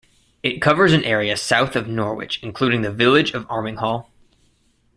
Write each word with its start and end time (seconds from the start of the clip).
It 0.41 0.63
covers 0.63 0.93
an 0.93 1.03
area 1.03 1.37
south 1.37 1.75
of 1.75 1.87
Norwich 1.87 2.39
including 2.41 2.81
the 2.81 2.91
village 2.91 3.35
of 3.35 3.47
Arminghall. 3.49 4.07